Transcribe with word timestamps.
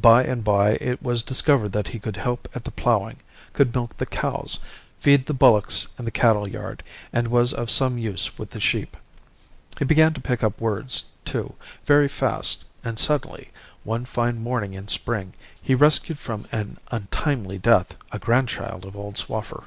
By 0.00 0.24
and 0.24 0.42
by 0.42 0.76
it 0.80 1.02
was 1.02 1.22
discovered 1.22 1.72
that 1.72 1.88
he 1.88 1.98
could 1.98 2.16
help 2.16 2.48
at 2.54 2.64
the 2.64 2.70
ploughing, 2.70 3.18
could 3.52 3.74
milk 3.74 3.94
the 3.98 4.06
cows, 4.06 4.60
feed 4.98 5.26
the 5.26 5.34
bullocks 5.34 5.88
in 5.98 6.06
the 6.06 6.10
cattle 6.10 6.48
yard, 6.48 6.82
and 7.12 7.28
was 7.28 7.52
of 7.52 7.68
some 7.70 7.98
use 7.98 8.38
with 8.38 8.48
the 8.48 8.60
sheep. 8.60 8.96
He 9.78 9.84
began 9.84 10.14
to 10.14 10.22
pick 10.22 10.42
up 10.42 10.58
words, 10.58 11.10
too, 11.22 11.52
very 11.84 12.08
fast; 12.08 12.64
and 12.82 12.98
suddenly, 12.98 13.50
one 13.84 14.06
fine 14.06 14.40
morning 14.42 14.72
in 14.72 14.88
spring, 14.88 15.34
he 15.60 15.74
rescued 15.74 16.18
from 16.18 16.46
an 16.50 16.78
untimely 16.90 17.58
death 17.58 17.94
a 18.10 18.18
grand 18.18 18.48
child 18.48 18.86
of 18.86 18.96
old 18.96 19.18
Swaffer. 19.18 19.64